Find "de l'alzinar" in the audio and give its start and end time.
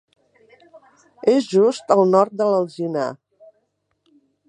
2.41-3.09